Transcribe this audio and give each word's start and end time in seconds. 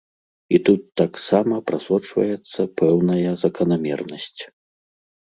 І 0.57 0.59
тут 0.67 0.81
таксама 1.01 1.55
прасочваецца 1.69 2.59
пэўная 2.81 3.31
заканамернасць. 3.43 4.41